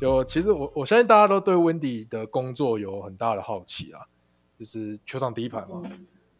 [0.00, 4.04] 就其实我我相信大家都对 Wendy 的工作有很大的好奇啊，
[4.58, 5.80] 就是球场第一排嘛，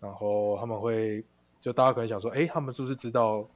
[0.01, 1.25] 然后他们会
[1.61, 3.49] 就大家可能想说，哎，他们是不是知道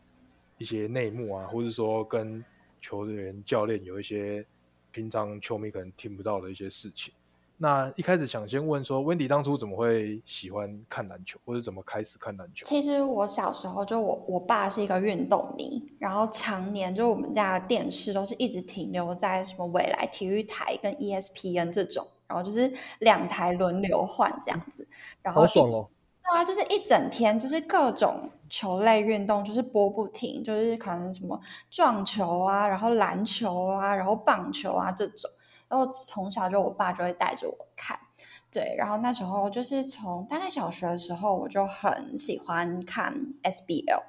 [0.58, 2.44] 一些内幕啊，或者说跟
[2.80, 4.46] 球员教练有一些
[4.92, 7.12] 平常球迷可能听不到的一些事情？
[7.58, 12.66] 那一开始想先问说，温迪当初怎么会喜欢看篮球，或者怎么开始看篮球？
[12.66, 24.86] 其实我小时候就我我爸是一个运动迷，然后常年就我们家的电视都是一直停留在什么未来体育台跟 ESPN 这种，然后就是两台轮流换这样子，
[25.22, 25.88] 然后好爽哦！
[26.22, 35.30] 对啊，就是一整天就是各种球类运动就是播不停，就是可能什么撞球啊，然后篮球啊，然后棒球啊这种。
[35.68, 37.98] 然后从小就我爸就会带着我看，
[38.50, 44.02] 对，然后那时候就是从大概小学的时候我就很喜欢看 SBL，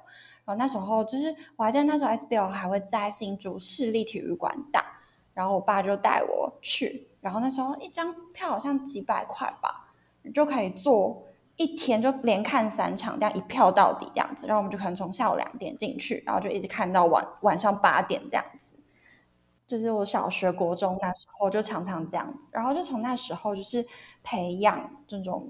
[0.44, 5.00] 然后那时候就是我还记得那时候 SBL 还会在新竹市立体育馆打，
[5.34, 9.90] 然后我爸就带我去，然后那时候一张票好像几百块吧，
[10.32, 11.24] 就可以坐
[11.56, 18.78] 一天就连看三场，这样一票到底这样子，然后我们就可能从下午两点进去，然后就一直看到晚晚上八点这样子。
[19.68, 23.84] 就是我小学、国中那时候就常常这样子，然后就从那时候就是
[24.22, 25.46] 培养这种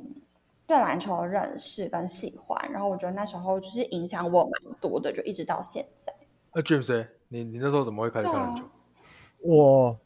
[0.67, 6.13] 对篮球的认识跟喜欢，然后我觉得那时候就是影响我蛮多的，就一直到现在。
[6.53, 8.65] 那 James，你你那时候怎么会开始看篮球？
[9.41, 9.97] 我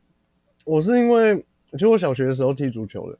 [0.66, 3.18] 我是因为其实我小学的时候踢足球的，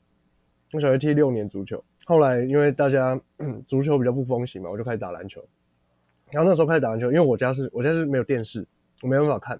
[0.73, 3.19] 我小学踢六年足球，后来因为大家
[3.67, 5.43] 足球比较不风行嘛，我就开始打篮球。
[6.29, 8.63] 然后那时候开始打篮球，因为我家是我家是没有电视，
[9.01, 9.59] 我没办法看。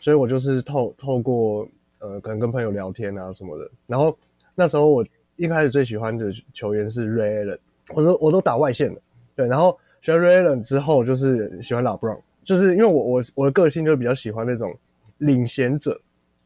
[0.00, 1.66] 所以我就是透透过
[1.98, 3.70] 呃，可能跟朋友聊天啊什么的。
[3.86, 4.14] 然后
[4.54, 5.06] 那时候我
[5.36, 7.58] 一开始最喜欢的球员是 Ray Allen，
[7.94, 9.00] 我说我都打外线的，
[9.34, 9.46] 对。
[9.46, 14.76] 然后喜欢 Ray Allen 之后，就是喜欢老 Brown，就是因为我我我的个性就比较喜欢那种
[15.18, 15.98] 领衔者，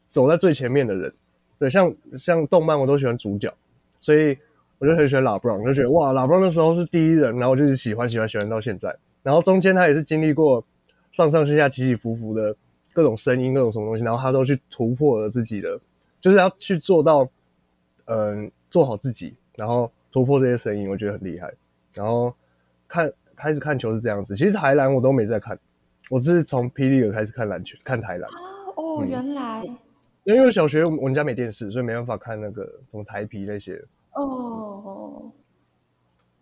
[0.07, 1.13] 走在最前面的人。
[1.57, 3.53] 对，像像动漫我都喜欢主角，
[3.99, 4.37] 所以
[4.77, 8.95] 我就很喜欢老 Brown，就觉得哇，老 Brown 那时候是第一人，然后我就是喜欢喜欢喜欢到现在。
[9.21, 10.63] 然后中间他也是经历过
[11.11, 12.55] 上上下下起起伏伏的。
[12.99, 15.79] 各种声音，各种什么东西，然后他都去突破了自己的，
[16.19, 17.25] 就是要去做到，
[18.07, 21.49] 嗯，做好自己，然后突破这些声音，我觉得很厉害。
[21.93, 22.33] 然后
[22.89, 25.57] 看开始看球是这样子，其实台篮我都没在看，
[26.09, 28.29] 我是从霹雳尔开始看篮球，看台篮。
[28.75, 29.63] 哦，原来，
[30.25, 33.81] 因为小学我们家没电视，所以没办法看那个什么台皮那些。
[34.11, 35.31] 哦，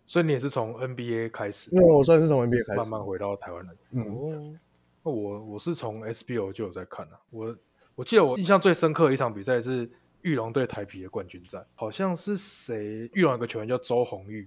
[0.08, 1.70] 所以你也是从 NBA 开始？
[1.70, 3.72] 因为我算是从 NBA 开始，慢慢回到台湾来。
[3.92, 4.58] 嗯。
[5.02, 7.56] 我我是从 SBO 就有在看了，我
[7.94, 9.90] 我记得我印象最深刻的一场比赛是
[10.22, 14.46] 玉龙对台皮的冠军战，好像是谁玉龙有个球员叫周红玉，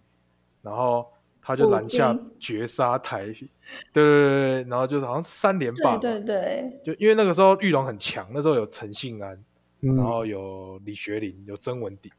[0.61, 1.07] 然后
[1.41, 3.49] 他就拦下绝杀台皮，
[3.91, 9.43] 对对对，然后就是好像是三连霸，对对，就因为那个时候玉龙很强，那时候有陈信安，
[9.79, 12.11] 然后有李学林，有曾文鼎，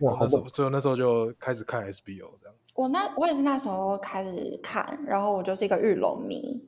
[0.00, 2.72] 哇，那时候所以那时候就开始看 SBO 这样子。
[2.74, 6.62] 我那我也是那时候开始看，然后我就是一个玉龙迷。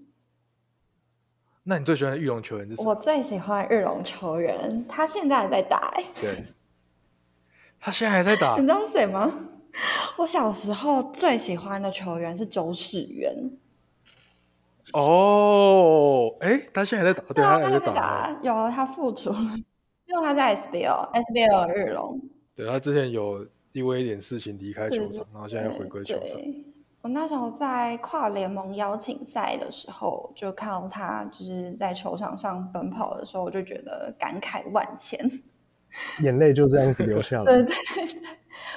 [1.66, 2.84] 那你最喜欢的玉龙球员是谁？
[2.84, 5.92] 我最喜欢玉龙球员，他现在还在打。
[6.20, 6.44] 对，
[7.80, 8.56] 他现在还在打。
[8.60, 9.32] 你知道谁吗？
[10.18, 13.34] 我小时候最喜欢的球员是周世元。
[14.92, 18.40] 哦，哎，他现在还在打，对，他还在打。
[18.42, 19.32] 有他复出，
[20.04, 22.20] 因为他在 SBL，SBL 日龙。
[22.54, 26.38] 对他之前有因为一点事情离开球场，然后现在又回归球场。
[27.04, 35.20] 我那时候在跨联盟邀请赛的时候，就看到他就是在球场上奔跑的时候，我就觉得感慨万千，
[36.22, 37.44] 眼泪就这样子流下来。
[37.52, 37.74] 对对
[38.06, 38.22] 对，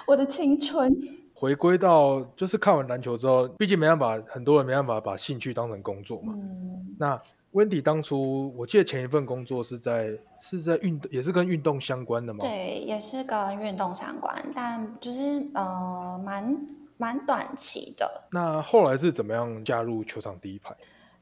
[0.05, 0.93] 我的青春。
[1.33, 6.33] 回归到就是看完篮球之后，毕竟没办法，很多人没办法把兴趣当成工作嘛。
[6.35, 6.95] 嗯。
[6.99, 7.17] 那
[7.51, 10.09] 温迪当初，我记得前一份工作是在
[10.41, 12.39] 是在运也是跟运动相关的吗？
[12.41, 16.75] 对，也是跟运动相关，但就是呃蛮。
[16.97, 18.27] 蛮短期的。
[18.31, 20.75] 那后来是怎么样加入球场第一排？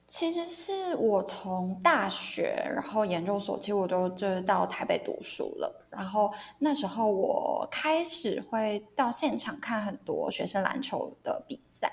[0.07, 5.88] 其实是我从大学，然后研究所，其实我都就到台北读书了。
[5.89, 11.92] 然后那时候我开始会到现场看很多学生篮球的比赛。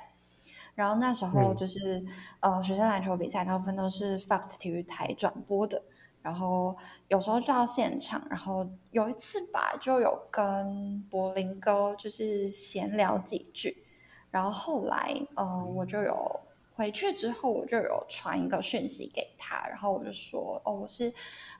[0.74, 2.04] 然后那时候就是
[2.40, 5.82] 呃，学生篮球比赛大部分都是 Fox 体育台转播的。
[6.22, 6.76] 然后
[7.08, 13.84] 有时候到现场，然后有一次吧，就有跟柏林哥就是闲聊几句，
[14.30, 16.40] 然后后来，呃，我就有
[16.74, 21.12] 回去之后，我就有传一个讯息给他，然后我就说，哦，我是，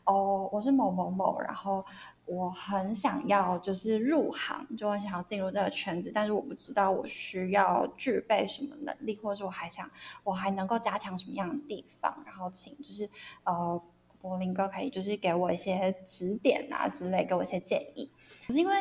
[0.04, 1.84] 哦，我是某某某，然后
[2.24, 9.90] 我很想要就是入行，就很想要进入这个圈子，但是我不知道我需要具备什么能力，或者说我还想
[10.24, 13.10] 我还能够加强什么样的地方，然后请就是
[13.44, 13.82] 呃
[14.22, 18.08] 柏林哥可以就是给我一些指点啊之类，给我一些建议。
[18.46, 18.74] 可是因为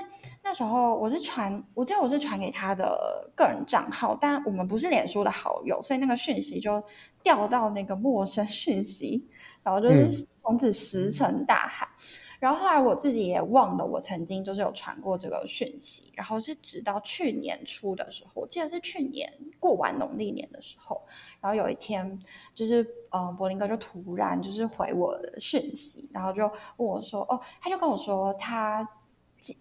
[0.44, 6.82] 那时候我是传，我记得我是传给他的个人账号，但我们不是脸书的好友，所以那个讯息就
[7.24, 9.28] 掉到那个陌生讯息，
[9.64, 11.88] 然后就是从此石沉大海。
[12.42, 16.12] 然后后来我自己也忘了，我曾经就是有传过这个讯息。
[16.16, 21.00] 然后是直到去年初的时候，我记得是去年过完农历年的时候，
[21.40, 22.20] 然后有一天
[22.56, 26.48] 就是呃，柏林哥就突然就是回我的讯息，然后就
[26.78, 28.90] 问我说：“哦，他就跟我说他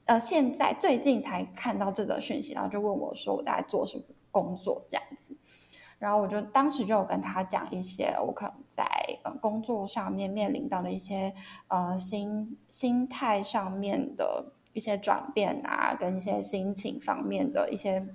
[0.06, 5.37] 呃现在最近才看到这则讯息，然后就问我说我在做什么工作这样子。”
[6.00, 8.85] 然后我就当时就有跟他讲一些我可能在
[9.23, 11.35] 呃工作上面面临到的一些
[11.69, 18.08] 呃心心态上面的一些转变啊，跟一些心情方面的一些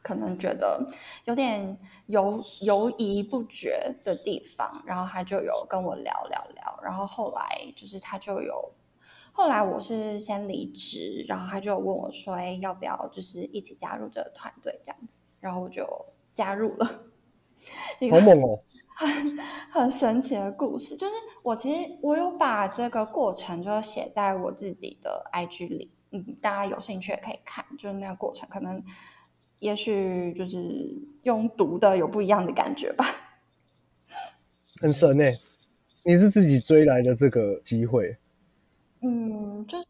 [0.00, 0.88] 可能觉得
[1.26, 8.72] 有点犹犹疑不决的地方，然后他就有跟我聊聊聊，然后后来就是他就有
[9.32, 15.86] 后来我是先离职，然后他就问我说，哎，要不要就是一起加入这个团队这样子，然后我就
[16.34, 17.02] 加入了。
[18.10, 18.60] 好猛哦！
[18.96, 19.38] 很
[19.70, 21.12] 很神奇的故事，就是
[21.42, 28.82] 我其实我有把这个过程就写在我自己的 IG 里，嗯，大家有兴趣也可以看，就是那个过程，可能
[29.60, 33.06] 也许就是用读的有不一样的感觉吧。
[34.80, 35.36] 很神哎！
[36.04, 38.16] 你是自己追来的这个机会？
[39.00, 39.86] 嗯，就是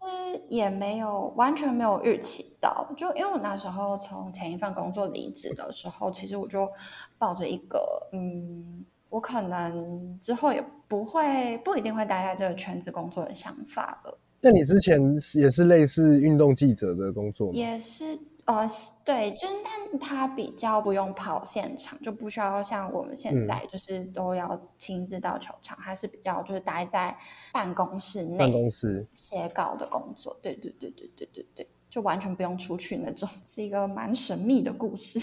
[0.49, 6.71] 也没有完全没有预期到，就因为我那时候从前一份工作离职的时候，其实我就
[7.17, 7.81] 抱着一个，
[8.13, 14.19] 嗯，我可能之后也不会不一定会待在这个圈子工作的想法了。
[14.41, 15.01] 那你之前
[15.35, 17.53] 也是类似运动记者的工作吗？
[17.55, 18.19] 也是。
[18.49, 18.67] 呃，
[19.05, 27.15] 对，侦探他比较不用跑现场，就不需要像我们现在就是都要亲自到球场，还是比较就是待在
[27.53, 30.35] 办公室内办公室写稿的工作。
[30.41, 35.21] 对对对对对对对，就完全不用出去那种，是一个蛮神秘的故事。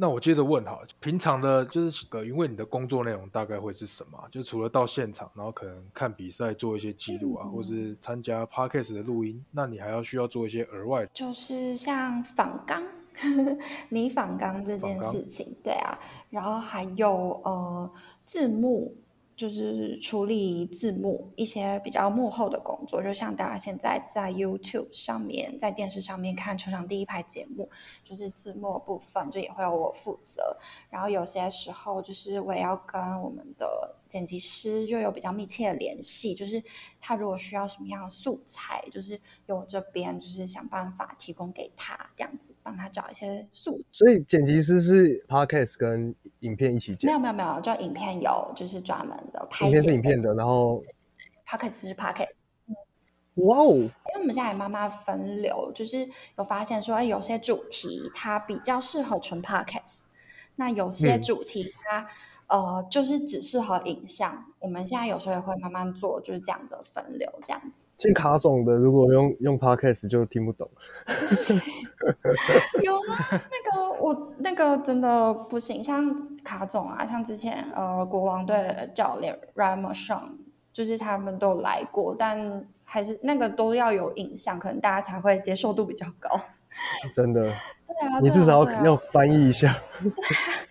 [0.00, 4.16] 那我接着问哈，平常的就是呃，因为你的工作内容大概会是什么？
[4.30, 12.80] 就除了到现场，然后可能看比赛做一些记录啊，或是参加 podcast 的录音，那你还要需要做一些额外，就是像仿钢，
[13.88, 15.98] 你仿钢这件事情，对啊，
[16.30, 17.90] 然后还有呃
[18.24, 18.94] 字幕。
[19.38, 27.70] 就是处理字幕一些比较幕后的工作，就像大家现在在 YouTube 上面、在电视上面看球场第一排节目，
[28.02, 30.56] 就是字幕部分就也会有我负责。
[30.90, 36.62] 然后有些时候就是我也要跟我们的剪辑师就有比较密切的联系，就是
[37.00, 43.90] 他如果需要什么样的素材，就是由我这边就是想办法提供给他，这样子帮他找一些素材。
[43.92, 47.08] 所以剪辑师是 Podcast 跟影片一起剪？
[47.08, 49.48] 没有没有没有，就影片有就是专门的。
[49.62, 50.82] 影片是影片的，然后
[51.46, 52.44] podcast 是 podcast。
[53.34, 53.72] 哇哦！
[53.76, 60.06] 因为我们现在慢慢分流，就是有发现说，哎，有些主题它比较适合纯 podcast，
[60.56, 62.08] 那有些主题它
[62.48, 64.44] 呃就是只适合影像。
[64.60, 67.86] 我们现在有时候也会慢慢做，就是这样的分流，这样子。
[67.96, 70.68] 像卡总的，如果用用 podcast 就听不懂。
[72.82, 73.16] 有吗？
[73.30, 80.32] 那个我那个真的不行，像卡总啊，像之前呃国王队的教练 Rama Shang，
[80.72, 86.28] 就是他们都来过，但还是那个都要有影像，可能大家才会接受度比较高。
[87.14, 87.42] 真的？
[87.42, 89.80] 对啊，你至少要翻译一下。
[90.02, 90.10] 对，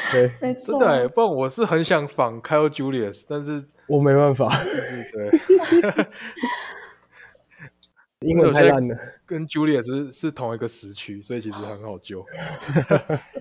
[0.40, 0.78] 没错。
[0.78, 4.48] 真的，不然我是很想仿 Kyle Julius，但是我没办法。
[4.64, 6.06] 就是 对。
[8.24, 8.96] 英文太烂了，
[9.26, 12.24] 跟 Julia 是是同一个时区，所以其实很好救。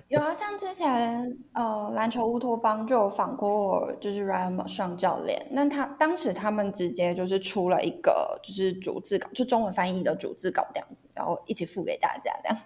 [0.08, 12.58] 有啊，像之前呃篮球乌托邦就有访过，就是 Ryan 上教练，那他当时他们直接就是出了一个就是主字稿，就中文翻译的主字稿这样子，然后一起付给大家，这样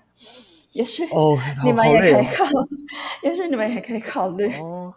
[0.75, 2.46] 也是哦， 你们也可以考，
[3.24, 4.94] 也许你们也可以考虑哦。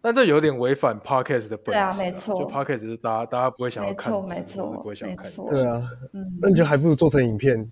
[0.00, 1.72] 但这有点违反 podcast 的本质。
[1.72, 2.38] 对啊，没错。
[2.40, 5.16] 就 podcast 是大家大家不会想要看，没错没错，不会想看。
[5.48, 5.82] 对啊，
[6.12, 7.68] 嗯那你就还不如做成影片，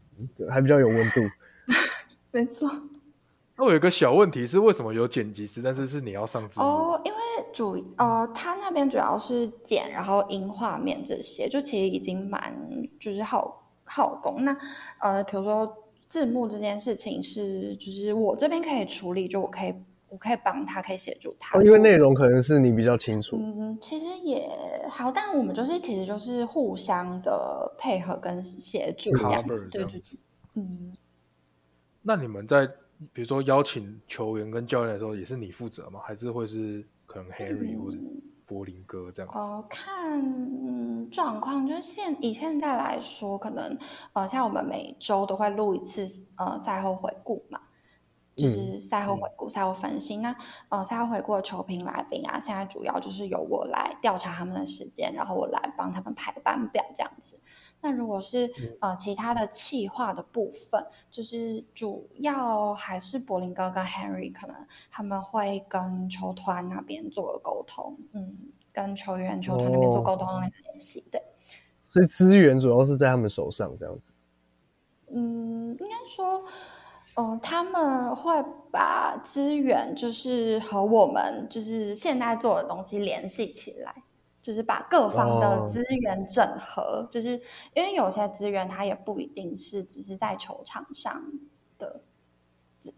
[0.51, 1.21] 还比较有温度。
[2.33, 2.69] 没错。
[3.57, 6.67] 那我有个小问题是，为什么有剪辑师，但是是你要上字幕？
[6.67, 7.19] 哦，因为
[7.53, 12.53] 主呃，他那边主要是剪，然后音画面这些，就其实已经蛮
[12.99, 14.45] 就是耗耗工。
[14.45, 14.55] 那
[15.01, 15.73] 呃，比如说
[16.09, 19.75] 字幕这件事情是，就是我这边可以处理，就我可以。
[20.09, 21.59] 我可以帮他，可以协助他。
[21.59, 23.37] 哦，因为内容可能是你比较清楚。
[23.39, 24.49] 嗯，其实也
[24.89, 30.01] 好，但我们就是其实就是互相的配合跟协助这样子，对对对，
[30.55, 30.93] 嗯。
[32.03, 32.69] 那你们在
[33.13, 35.99] 比如说邀请球员跟教练的时候，也是你负责吗？
[36.05, 37.99] 还是会是可能 Harry 或者
[38.47, 39.39] 柏林哥这样子？
[39.39, 40.23] 哦，看
[41.07, 43.79] 状况，就是现以现在来说，可能
[44.13, 47.61] 呃，像我们每周都会录一次呃赛后回顾嘛。
[48.37, 50.19] 就是赛后回顾、赛后分析。
[50.19, 50.37] 那
[50.69, 57.41] 呃，赛后回顾的球评来宾啊，现在主要就是由我来调查他们的时间，然后我来帮他们排班表这样子。
[57.81, 64.55] 那如果是呃其他的企划的部分，就是主要还是柏林哥跟 Henry 可能
[64.91, 68.37] 他们会跟球团那边做沟通，嗯，
[68.77, 71.03] 跟球员、球团那边做沟通联系。
[71.11, 71.21] 对，
[71.89, 74.13] 所以资源主要是在他们手上这样子。
[75.11, 76.45] 嗯，应该说。
[77.19, 84.03] 嗯，他们会把资源就是和我们就是现在做的东西联系起来，
[84.43, 87.09] 就是把各方的资源整合。
[87.11, 87.41] 就是
[87.73, 91.39] 因为有些资源它也不一定是只是在球场上的，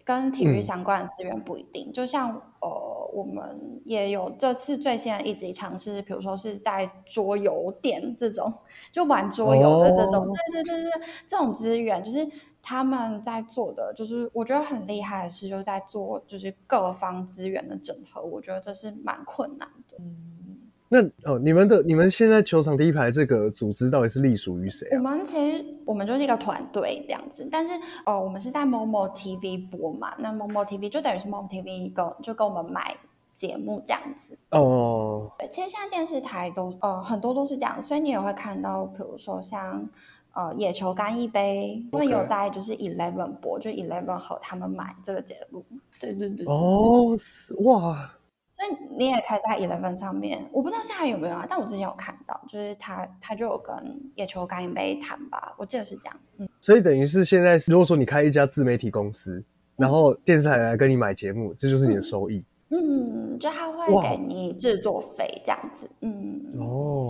[0.05, 1.93] 跟体育相关的资源不一定。
[1.93, 2.31] 就像
[2.61, 8.53] 呃，我们也有这次最新的一直尝试，比如说是在桌游店这种，
[8.93, 12.27] 就玩桌游的这种，对对对对，这种资源就是。
[12.61, 18.21] 他们在做的就是我觉得很厉害的事，就在做就是各方资源的整合。
[18.21, 19.97] 我觉得这是蛮困难的。
[20.01, 21.03] 嗯，那
[21.33, 24.87] 哦，你们的你们现在球场第一排这个组织到底是隶属于谁？
[24.91, 27.73] 我们其实我们就是一个团队这样子，但是
[28.05, 32.95] 哦，我们是在某某 TV 播嘛，那某某 TV 就等于是某某 TV 跟就跟我们买
[33.33, 34.37] 节目这样子。
[34.51, 39.89] 哦，对，其实现在电视台都呃很多都是这样，所以你也会看到，比如说像。
[40.35, 45.65] 呃，野球干一杯，他们有在就是 Eleven 播，就 Eleven 和他们买这个节目，
[45.99, 47.17] 对对对哦，
[47.65, 48.09] 哇！
[48.59, 53.73] 所以你也可以在 Eleven 上面，我不知道现在有没有啊，但我之前有看到，就是他他就有跟
[54.17, 56.21] 野球干一杯谈吧，我记得是这样。
[56.39, 59.45] 嗯，所以等于是现在，如果说你开一家自媒体公司，
[59.77, 62.45] 然后电视台来跟你买节目，这就是你的收益。
[62.71, 65.89] 嗯，就他会给你制作费这样子。
[66.01, 67.09] 嗯，哦。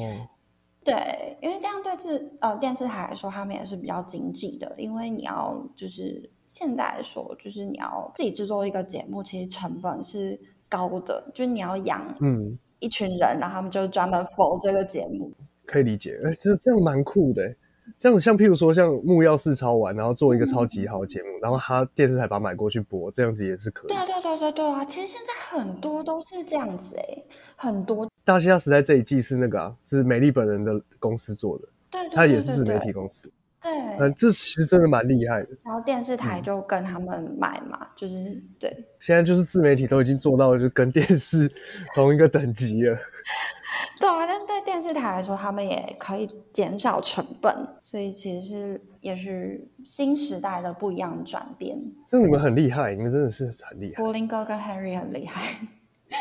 [0.85, 4.73] 对，因为这样对自呃电视台来说，他们也是比较经济的。
[4.78, 15.33] 因为你要就是现在来说，就是你要自己制作一个节目，其实成本是高的，就是你要养嗯一群人，然后他们就专门 for 这个节目。
[15.67, 17.55] 可以理解，哎，这这样蛮酷的。
[17.99, 23.89] 这样子，像譬如说，像木曜四超玩，然后做一个超级好的节目，然后他电视台把它买过去播，这样子也是可以。
[23.89, 24.85] 对啊，对啊，对啊，对啊，对啊！
[24.85, 27.23] 其实现在很多都是这样子，哎，
[27.57, 28.07] 很多。
[28.25, 35.49] 大西亚时代这一季是那个啊，是美丽本人的公司做的，对，他也是自媒体公司，对，嗯，这其实真的蛮厉害的。
[35.65, 38.73] 然后电视台就跟他们买嘛，就是对。
[39.00, 41.50] 现在就是自媒体都已经做到就跟电视
[41.95, 42.97] 同一个等级了。
[44.00, 51.77] 对啊，但对电视台来说，他们也可以减少成本，所以其实是也是新时代的不一样的转变。
[52.07, 54.03] 这你们很厉害，你们真的是很厉害。
[54.03, 55.59] 柏林哥跟 Henry 很厉害，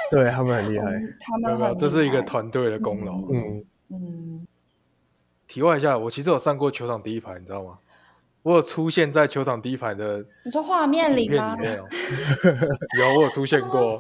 [0.10, 0.86] 对他们很厉害，
[1.22, 3.14] 他们这是一个团队的功劳。
[3.32, 4.48] 嗯嗯。
[5.58, 7.80] 题外一下，我其实有上过球场第一排，你知道吗？
[8.44, 11.58] 我有出现在球场第一排的，你说画面里吗？
[12.96, 14.00] 有，我有出现过。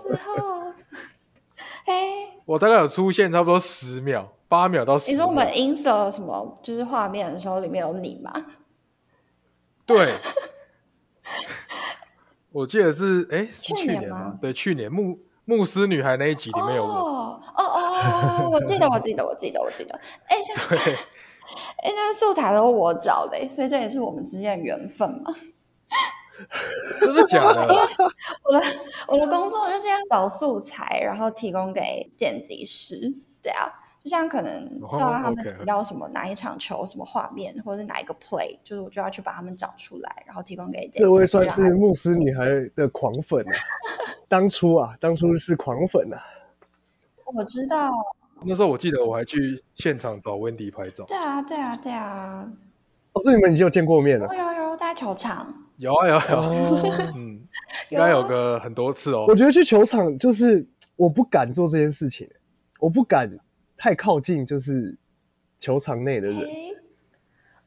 [1.86, 2.28] 哎。
[2.46, 5.12] 我大概有出现差不多十秒，八秒到十。
[5.12, 8.32] 你说我们音色什么，就是画面的时候里面有你吗？
[9.84, 10.14] 对，
[12.54, 14.38] 我记得是哎，去年吗？
[14.40, 16.90] 对，去年牧牧师女孩那一集里面有我。
[16.90, 20.00] 哦哦哦，我记得，我记得，我记得，我记得。
[20.28, 20.38] 哎，
[20.70, 20.96] 对，
[21.88, 25.34] 哎，那素材都是我找的，所以这也是我们之间的缘分嘛。
[27.00, 27.66] 真的假的？
[28.44, 28.62] 我的
[29.08, 32.96] 我的工作就是要找素材，然后提供给剪辑师。
[33.42, 33.72] 对啊，
[34.04, 41.04] 就像可能到他们提到什么哪一场球、什么画面，或者是哪一个 play，就是我就要去把他们找出来，然后提供给剪辑师。
[41.06, 42.44] 这位算是牧师女孩
[42.76, 43.52] 的狂粉啊！
[44.28, 46.22] 当初啊，当初是狂粉啊！
[47.34, 47.92] 我知道，
[48.44, 51.04] 那时候我记得我还去现场找温迪拍照。
[51.06, 52.52] 对啊，对啊，对啊！
[53.14, 54.28] 哦，是你们已经有见过面了？
[54.36, 55.54] 有有在球场。
[55.78, 56.42] 有啊有有，
[57.16, 57.40] 嗯，
[57.90, 59.26] 应该有个很多次哦。
[59.28, 60.66] 我觉得去球场就是
[60.96, 62.28] 我不敢做这件事情，
[62.80, 63.30] 我不敢
[63.78, 64.98] 太靠近，就是
[65.60, 66.40] 球场内的人。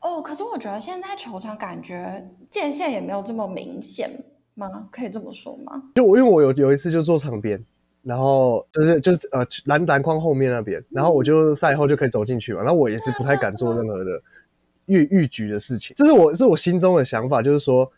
[0.00, 4.11] 哦，可是我觉得现在球场感觉界限也没有这么明显
[4.55, 4.89] 吗？
[4.91, 5.81] 可以这么说吗？
[5.95, 7.65] 就我因为我有有一次就坐场边，
[8.02, 14.21] 然后就是就是呃篮篮筐后面那边，然后我就赛后就可以走进去嘛，然后我也是不太敢做任何的。
[14.87, 17.88] 预预局的事情，这是我是我心中的想法，就是说，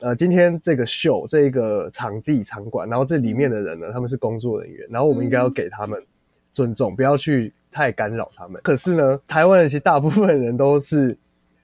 [0.00, 6.04] 呃，今天这个秀这一个场地场馆，然后这里面的人呢，他们是工作人员，然后我们应该要给他们
[6.52, 8.60] 尊重，不要去太干扰他们。
[8.64, 11.16] 可是呢，台湾人其实大部分人都是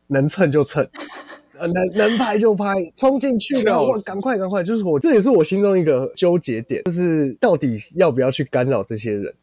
[0.07, 0.87] 能蹭就蹭。
[1.59, 4.63] 呃，能能拍就拍，冲进去了，哇，赶快赶快！
[4.63, 9.35] 就是我，这也是我心中一个纠结点，就是到底要不要去干扰这些人。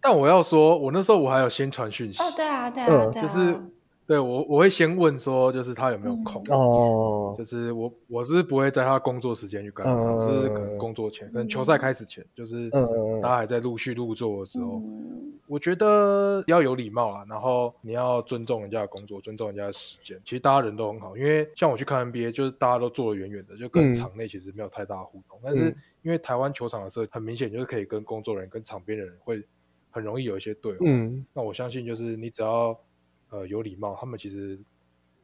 [0.00, 2.22] 但我要说，我那时候我还有先传讯息。
[2.22, 3.56] 哦，对啊，对啊，就是。
[4.04, 12.68] 对我我会先问说，就是他有没有空哦，就是我我是不会在他工作时间去干，我是可能工作前，可能球赛开始前，就是
[13.22, 14.82] 大家还在陆续入座的时候，
[15.46, 20.20] 我觉得要有礼貌啊，然后你要尊重人家的工作，尊重人家的时间。
[20.24, 25.38] 其实大家人都很好，因为像我去看 NBA，就是大家都坐得远远的，就跟场内其实没有太大的互动。
[25.42, 29.42] 但是因为台湾球场的设很明显就是可以跟工作人员、跟场边的人会
[29.90, 30.78] 很容易有一些对话。
[30.86, 32.76] 嗯，那我相信就是你只要。
[33.32, 34.60] 呃，有礼貌，他们其实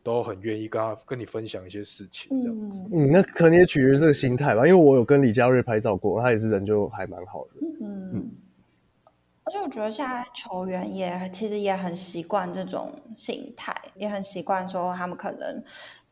[0.03, 2.83] 都很愿意跟他跟你分享一些事情，这样子。
[2.91, 4.67] 嗯，那可能也取决于这个心态吧。
[4.67, 7.67] 因为我有跟李佳瑞拍照过，他也是人就还蛮好的。
[7.83, 8.31] 嗯嗯。
[9.45, 15.62] 而且我觉得现在球员也其实也很习惯这种心态，也很习惯说他们可能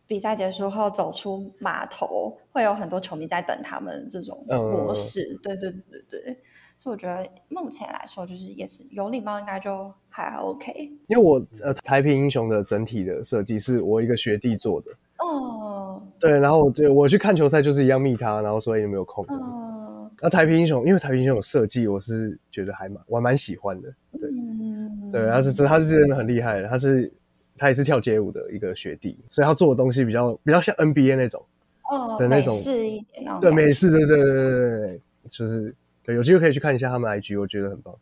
[0.06, 5.38] 比赛结束后走出码头，会有很多球迷在等他们这种模式。
[5.42, 6.36] 对对对对。
[6.78, 10.72] 所以我觉得目前来说，就是也是有礼貌，应该就还 OK。
[11.06, 14.90] 因为我呃，台平英雄的整体的设计是我一个学弟做的。
[15.18, 16.02] 哦。
[16.20, 19.24] 对，然后我就我去看球赛，就是一样密他，然后说有没有空。
[19.30, 20.10] 嗯。
[20.20, 23.88] 那台平英雄，因为台平英雄有设计，我是觉得还蛮我还蛮喜欢的。
[24.12, 24.28] 对。
[24.30, 25.10] 嗯。
[25.10, 27.10] 对，他是真他是真的很厉害的，他是
[27.56, 31.42] 他也是跳街舞的一个学弟，所以他做的东西比较比较像 NBA 那种。
[31.90, 32.18] 哦。
[32.18, 32.54] 的那种。
[32.54, 33.40] 美式一点那种。
[33.40, 35.74] 对，美式，对对对对对，就是。
[36.06, 37.92] 对，有机会可以去看一下他们 IG，我觉得很棒。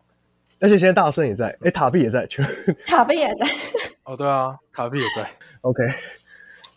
[0.60, 2.44] 而且现在大圣也在，哎，塔币也在，全
[2.86, 3.46] 塔币也在。
[4.04, 5.30] 哦，对啊，塔币也在。
[5.62, 5.82] OK，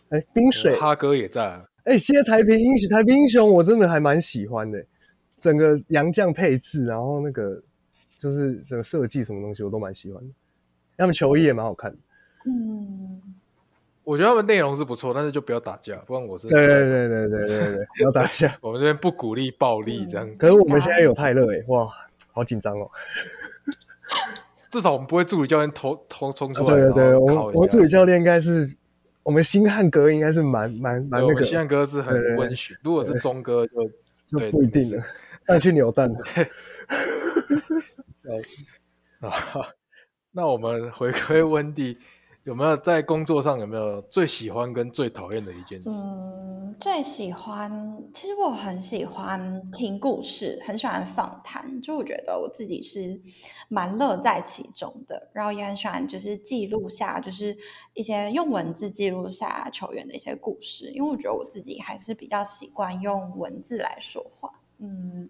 [0.08, 1.60] 哎，冰水哈哥也在。
[1.84, 4.82] 哎，现在台平英雄，台平英雄我真的还蛮喜欢的，
[5.38, 7.62] 整个洋将配置，然后那个
[8.16, 10.34] 就是整个设计什么东西，我都蛮喜欢的。
[10.96, 11.98] 他们球衣也蛮好看的。
[12.46, 13.22] 嗯。
[14.08, 18.56] 我觉得他们内容是不错，但是就不要打架，不然我是对对对对对对对，不要打架。
[18.62, 20.26] 我们这边不鼓励暴力，这样。
[20.38, 21.86] 可是我们现在有泰勒哎，哇，
[22.32, 22.90] 好紧张哦。
[24.70, 26.74] 至少我们不会助理教练偷偷冲出来。
[26.74, 28.74] 对对对，我我助理教练应该是
[29.22, 31.42] 我们新汉哥，应该是蛮蛮蛮那个。
[31.42, 33.90] 新汉哥是很温驯，如果是中哥就
[34.26, 35.04] 就不一定了，
[35.44, 36.10] 再去扭蛋。
[39.20, 39.30] 啊，
[40.32, 41.98] 那我们回归温蒂。
[42.48, 45.90] 有没有在工作上有没有最喜欢跟最讨厌的一件事？
[46.06, 47.70] 嗯，最喜欢，
[48.14, 53.20] 其实我很喜欢听故事，很喜欢访谈，就我觉得我自己是
[53.68, 55.28] 蛮乐在其中的。
[55.34, 57.54] 然后也很喜欢就是记录下，就是
[57.92, 64.50] 一些用文字记录下球员的一些故事，因为我觉得我自己还是比较习惯用文字来说话。
[64.78, 65.28] 嗯，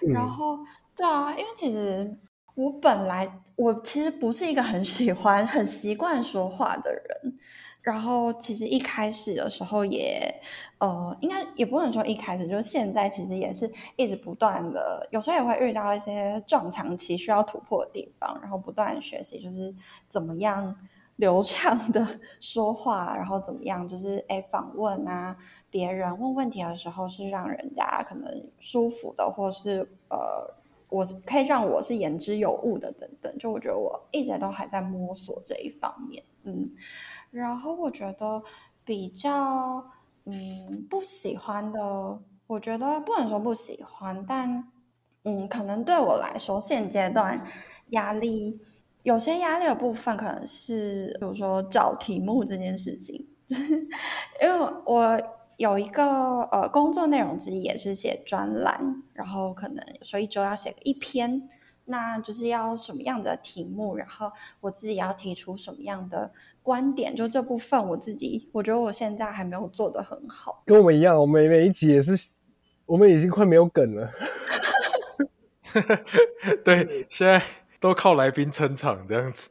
[0.00, 0.60] 然后
[0.96, 2.16] 对啊，因为其实。
[2.54, 7.38] 我本来我其实不是一个很喜欢、很习惯说话的人，
[7.82, 10.32] 然后其实一开始的时候也，
[10.78, 19.74] 呃，应该也不能说一开始，就是现在其实也是一直不断的，有时候也会遇到一些撞墙期需要突破的地方，然后不断学习，就是
[20.08, 20.76] 怎么样
[21.16, 22.06] 流畅的
[22.40, 25.36] 说话，然后怎么样就是哎访问啊，
[25.70, 30.54] 别人问问题的时候是让人家可能舒服的，或是呃。
[30.94, 36.70] 我可以让我是言之有物的，等等，就我觉得我一直都还在摸索这一方面，嗯，
[37.32, 38.40] 然后我觉得
[38.84, 39.84] 比较
[40.24, 44.68] 嗯不喜欢的，我觉得不能说不喜欢，但
[45.24, 47.44] 嗯，可能对我来说现阶段
[47.88, 48.60] 压力
[49.02, 53.26] 有些压力的部分，可能是比如说找题目这件事情，
[54.40, 55.20] 因为我。
[55.56, 61.48] 有一个呃工作内容之一也是写专栏，然后可能有时候一周要写一篇，
[61.84, 70.62] 那就是要什么样的题目，然后我自己要提出什么样的观点，就这部分我自己我觉得我现在还没有做得很好。
[70.66, 72.30] 跟我们一样，我们每一集也是，
[72.86, 74.10] 我们已经快没有梗了。
[76.64, 77.42] 对，现在
[77.80, 79.50] 都靠来宾撑场这样子。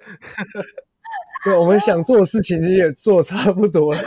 [1.43, 3.99] 对，我们想做的事情也做差不多了。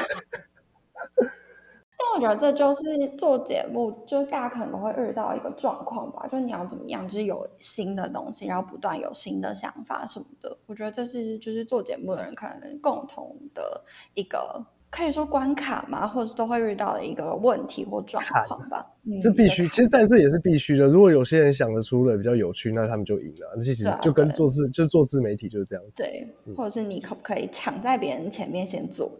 [2.16, 2.82] 我觉得这就是
[3.18, 10.56] 做节目，就大家可能会遇到一个状况吧，就你要怎么样，就是有新的东西，然后不断有新的想法什么的。
[10.66, 18.86] 我觉得这是就是做节目的人可能共同的一个可以说关卡嘛，或者是都会遇到的一个问题或状况吧。
[19.22, 20.86] 这必须，其实在这也是必须的。
[20.86, 23.54] 如果有些人想得出了比较有趣，那他们就赢了。
[23.56, 26.02] 那其实就跟做自就做自媒体就是这样子。
[26.02, 26.26] 对，
[26.56, 29.10] 或者是你可不可以抢在别人前面先做？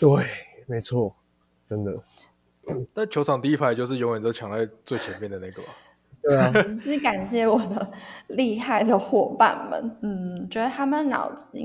[0.00, 0.24] 对，
[0.66, 1.14] 没错。
[1.68, 1.98] 真的，
[2.94, 5.68] 但球场第一排就是永远都抢在最前面的那个吧。
[6.20, 7.92] 对啊， 是感谢我的
[8.34, 11.56] 厉害的伙伴们，嗯，觉得他们脑子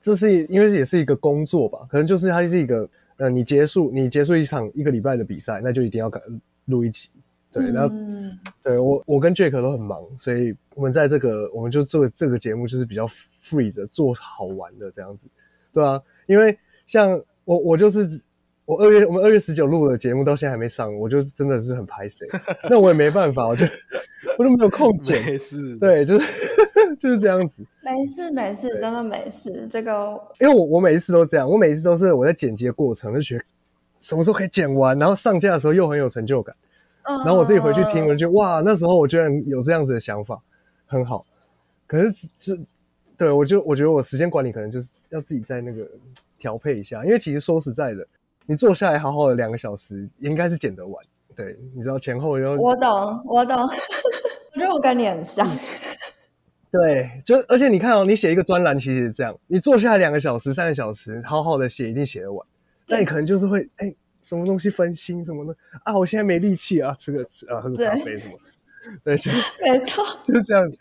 [0.00, 2.88] 这是因为也是一个工作吧，可能就是它是一个
[3.18, 6.22] 呃，你结束你结束一场一个礼拜的比赛，那就一定要赶
[6.66, 7.10] 录一集。
[7.50, 15.26] 对，然后嗯对我我跟 Jack 都很忙，所以我们在这个我们就做这个节目就是比较 free 的，做好玩的这样子，
[15.72, 18.20] 对啊，因为像我我就是
[18.68, 22.28] 我二月我们二月十九录的节目到现在还没上，我就真的是很拍谁，
[22.68, 23.64] 那我也没办法，我就
[24.36, 26.26] 我就没有空剪，没事，，对，就是
[27.00, 27.62] 就是这样子。
[27.82, 29.66] 没事没事，真的没事。
[29.68, 33.44] 这个因为我我每一次都这样，我每一次都是我在剪辑的过程就觉得
[34.00, 36.54] 什么时候可以剪完，然后上架的时候又很有成就感，
[37.04, 40.38] 嗯，然后我自己回去听，我就觉得哇，那时候我居然有这样子的想法，
[40.84, 41.22] 很好。
[41.86, 42.58] 可是这
[43.16, 45.88] 对我就我觉得我时间管理可能就是要自己在那个
[46.38, 48.06] 调配一下，因为其实说实在的，
[48.50, 51.04] 你坐下来好好的两个小时，应该是剪得完。
[51.36, 55.46] 对，你知道前后要我懂我懂， 我觉得我跟你很像。
[56.70, 62.46] 对，就而且你看哦，你写一个专栏其实是这样，你坐下来两个小时、三个小时，好好的写，一定写得完。
[62.86, 68.38] 但你可能就是会哎，什么东西分心什么的啊，我现在没力气啊，吃个吃啊，喝个咖啡什么，
[69.04, 69.30] 对，就
[69.60, 70.78] 没错，就是这样子，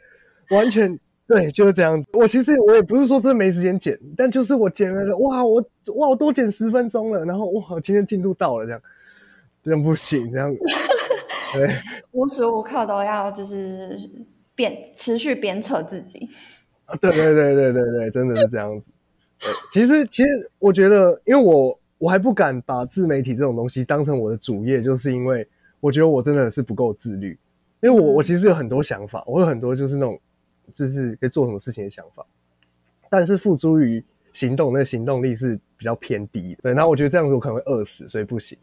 [0.52, 0.98] 完全
[1.36, 2.08] 对，就是这样子。
[2.14, 5.62] 我其实我也不是说真的没时间剪，但就是我剪了，哇，我
[5.96, 8.82] 哇我多剪十分钟了，然后哇，我今天进度到了，这样
[9.64, 10.56] 这样不行，这样
[11.54, 11.70] 对。
[12.12, 14.00] 无时无刻都要就是
[14.56, 16.30] 鞭持续鞭策自己。
[16.86, 18.88] 啊，对对对对对对，真的是这样子。
[19.40, 25.46] 对，其实其实我觉得，因为我我还不敢把自媒体这种东西当成我的主业，就是因为
[25.82, 27.38] 我觉得我真的是不够自律。
[27.82, 30.20] 因为我我其实有很多想法，我有很多就是那种
[30.74, 32.26] 就是可以做什么事情的想法，
[33.10, 34.04] 但是付诸于
[34.34, 36.62] 行动，那个行动力是比较偏低的。
[36.64, 38.58] 对，那我觉得这样子我可能会饿死，所以不行。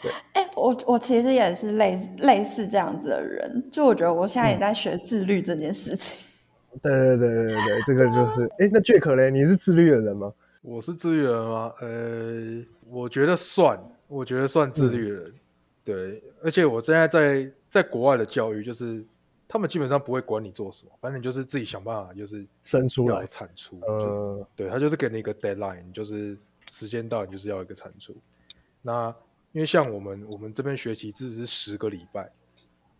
[0.00, 6.24] 对哎、我我其实也是类似类似这样子的人，就我觉得我现在也在学自律这件事情。
[6.82, 10.32] 对对对对对对，这个就是，哎，那 Jack 嘞，你是自律的人吗？
[10.60, 11.72] 我是自律的人吗？
[11.80, 15.32] 呃，我觉得算，我觉得算自律的人。
[15.82, 19.02] 对，而且我现在在在国外的教育，就是
[19.48, 23.80] 他们基本上不会管你做什么，反正你就是自己想办法，就是生出来，产出。
[23.80, 26.36] 就呃，对他就是给你一个 deadline，就是
[26.68, 28.14] 时间到，你就是要一个产出。
[28.82, 29.08] 那
[29.52, 32.30] 因为像我们我们这边学期只是十个礼拜，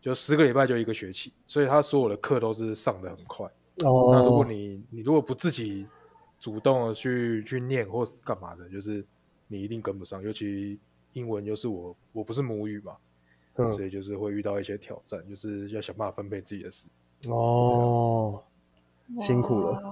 [0.00, 3.46] 就十个礼拜就一个学期，所以他所有的课都是上的很快。
[3.84, 5.86] 哦，那如果你你如果不自己
[6.40, 9.04] 主动的去去念或是干嘛的，就是
[9.46, 10.22] 你一定跟不上。
[10.22, 10.78] 尤其
[11.12, 12.96] 英文又是我我不是母语嘛，
[13.58, 16.86] 嗯所以就是会遇到一些挑战，就是要想办法分配自己的时
[17.20, 17.32] 间。
[17.32, 18.40] 哦，
[19.20, 19.82] 辛苦了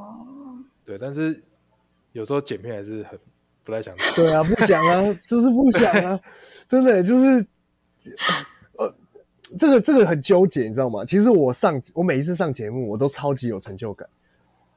[0.85, 1.43] 对，但是
[2.13, 3.19] 有时候剪片还是很
[3.65, 3.95] 不太想。
[4.15, 6.21] 对啊，不想啊， 就是不想啊，
[6.69, 7.47] 真的就是，
[8.79, 8.95] 呃，
[9.59, 11.05] 这个这个很纠结，你知道吗？
[11.05, 14.09] 其实我上我每一次上节目，我都超级有成就感，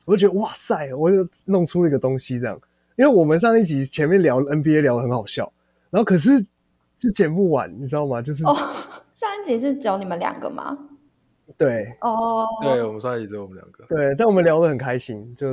[0.06, 2.60] 我就觉得哇塞，我就弄出了一个东西这样。
[2.96, 5.54] 因为我们上一集前面聊 NBA 聊得很好笑，
[5.92, 6.44] 然后可是
[6.98, 8.22] 就剪不完，你知道吗？
[8.22, 8.54] 就是、哦，
[9.20, 10.78] 上一集是只有你们两个吗？
[11.58, 13.84] 对哦，对，我们上一集只有我们两个。
[13.90, 15.48] 对，但我们聊得很开心，就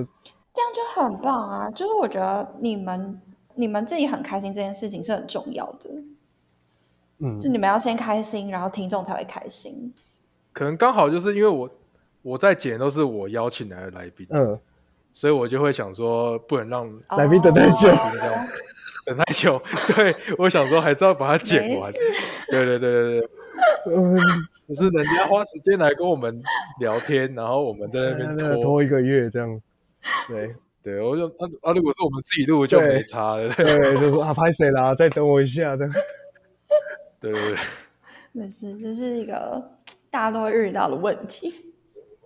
[0.53, 1.69] 这样就很棒啊！
[1.71, 3.21] 就是我觉得你们
[3.57, 5.91] 你们自己很开心这件事情是很重要的，
[7.19, 9.93] 嗯就你们要先开心，然后听众才会开心。
[10.53, 11.69] 可能刚好就是因为我
[12.23, 14.57] 我在剪都是我邀请来的来宾，嗯，
[15.11, 18.47] 所以我就会想说不能让来宾等太久哦这样
[19.07, 19.63] 等太久。
[19.97, 21.91] 对我想说还是要把它剪完。
[22.51, 23.29] 对对对对对，
[23.95, 24.15] 嗯，
[24.69, 26.43] 只是人家花时间来跟我们
[26.81, 28.63] 聊天，然后我们在那边拖。
[28.63, 29.61] 拖一个月这样，
[30.29, 30.55] 对。
[30.83, 33.53] 对，我就啊啊，如果是我们自己录就没差了。
[33.55, 34.95] 对 对，就说啊，拍谁啦？
[34.95, 35.93] 再等我一下，这样。
[37.19, 37.57] 对对对，
[38.31, 39.61] 没事，这是一个
[40.13, 41.53] 大家都会遇到的问题。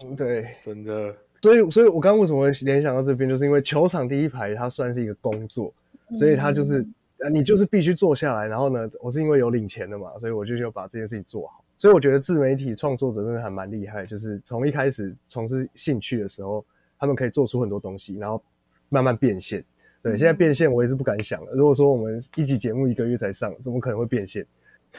[0.05, 5.73] 嗯对，真的所以，所以我刚刚为什么会联想到这边，就是因为球场第一排它算是一个工作，
[6.15, 6.87] 所以他就是、
[7.19, 8.47] 呃你就是必须坐下来。
[8.47, 11.65] 然后呢，我是因为有领钱的嘛，所以我就要把这件事情做好。
[11.79, 16.65] 所以我觉得自媒体创作者真的还蛮厉害，就是从一开始从事兴趣的时候，
[16.99, 18.43] 他们可以做出很多东西，然后
[18.89, 19.65] 慢慢变现。
[20.03, 21.53] 对，现在变现我也是不敢想了。
[21.53, 24.47] 如果说我们一集节目一个月才上，怎么可能会变现？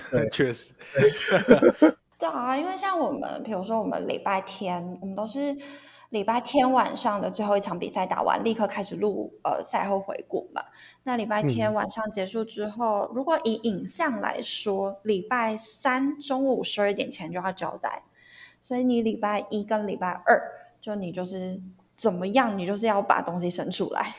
[0.09, 0.73] 对 确实，
[2.19, 5.55] 对啊，因为像我们，比如说我们礼拜天，我们都是
[6.11, 10.61] 礼拜天晚上的最后一场比赛打完，立刻开始录呃赛后回顾嘛。
[11.03, 18.03] 那礼拜天晚上结束之后，如果以影像来说，礼拜三中午十二点前就要交代，
[18.61, 20.41] 所以你礼拜一跟礼拜二，
[20.81, 21.61] 就你就是
[21.95, 24.13] 怎么样，你就是要把东西生出来。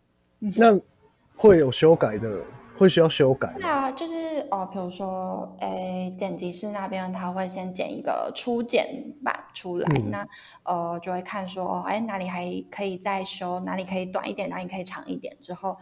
[0.56, 0.80] 那
[1.36, 2.42] 会有修改的
[2.78, 3.54] 会需要修改吗。
[3.58, 4.14] 对啊，就是
[4.50, 10.26] 哦，比如说，诶，剪辑师那边他会先剪一个初剪版出来，嗯那
[10.64, 15.76] 呃就会看说，哦，哎哪里还可以再修，哪里可以短一点，哪里可以长一点，之后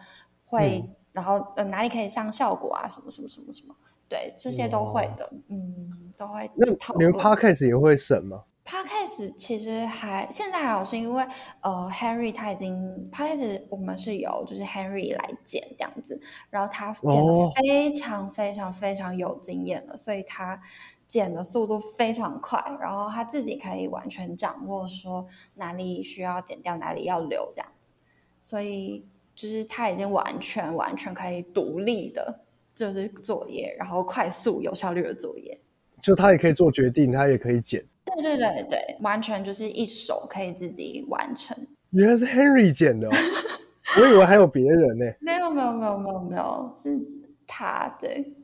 [0.44, 3.74] 会，嗯然后呃哪里可以上效果啊，什么什么什么什么，
[4.08, 7.12] 对，这些都会的，嗯，都会那讨你们。
[7.12, 8.42] podcast 也会审吗？
[8.64, 11.22] Podcast 其实还现在还好，是因为
[11.60, 20.58] 呃，Henry 他已经 Podcast 我们是由就是 Henry 来剪这样子，然后他剪的哦非常非常非常有经验了，所以他
[21.06, 27.96] 剪的速度非常快，然后他自己可以完全掌握说哪里需要剪掉，哪里要留这样子，
[28.40, 32.40] 所以就是他已经完全完全可以独立的，
[32.74, 35.60] 就是作业，然后快速有效率的作业。
[36.04, 37.82] 就他也可以做决定，他也可以剪。
[38.04, 41.56] 对对对对，完全就是一手可以自己完成。
[41.90, 43.10] 原来是 Henry 剪的、哦，
[43.98, 47.00] 我以为还有别人呢、没有没有没有没有没有，是
[47.46, 48.34] 他对，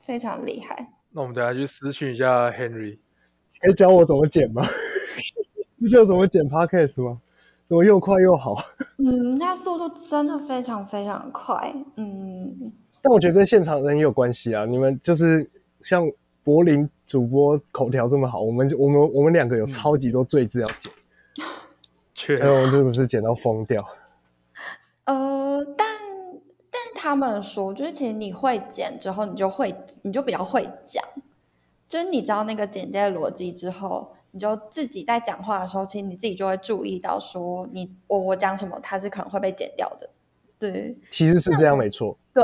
[0.00, 0.88] 非常厉害。
[1.10, 2.98] 那我们等下去私讯一下 Henry。
[3.60, 4.66] 可以教我怎么剪吗？
[5.76, 7.20] 你知道怎么剪 podcast 吗？
[7.64, 8.56] 怎么又快又好？
[8.96, 11.72] 嗯，他速度真的非常非常快。
[11.96, 12.72] 嗯，
[13.02, 14.64] 但我觉得跟现场人也有关系啊。
[14.64, 15.48] 你们就是
[15.82, 16.10] 像
[16.42, 20.90] 柏林主播口条这么好，我们我们我们两个有超级多罪字要剪，
[22.14, 23.86] 确所以我们真的是剪到疯掉。
[25.04, 25.86] 呃，但
[26.70, 31.04] 但他们说，就是其实你会剪之后，你就会你就比较会讲，
[31.86, 34.14] 就是你知道那个剪接的逻辑之后。
[34.34, 40.08] 你就自己在讲话的时候，其实你自己就会注意到，说你我我讲什么，它是可能会被剪掉的。
[40.58, 42.16] 对，其实是这样，没错。
[42.32, 42.42] 对，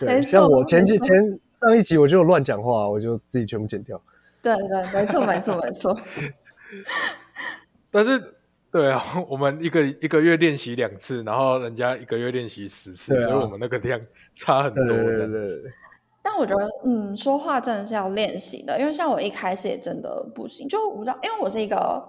[0.00, 4.00] 对， 没错像我前几没错前上一集我就乱讲话，我就自己全部剪掉。
[4.40, 6.00] 对对，没错没错没错。
[7.90, 8.34] 但是，
[8.70, 14.00] 对啊， 我们一个一个月练习两次，然后人家一个月练习十次，啊所以我们那个量
[14.36, 14.84] 差很多。
[14.86, 15.72] 对对对
[16.22, 22.08] 但我觉得，嗯，说话真的是要练习的，因为像我一开始也真的不行，就我不知道，因为我是一个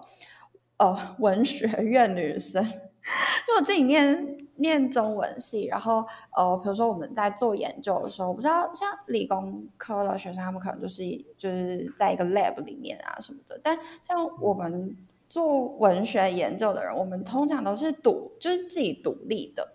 [0.77, 11.04] 呃文学院女生， 因为我自己念念中文系，然后呃，比如说我们在做研究的时候，我不知道像理工科的学生，他们可能就是
[11.38, 14.95] 就是在一个 lab 里面啊什么的，但像我们
[15.28, 19.74] 做文学研究的人，我们通常都是独，就是自己独立的，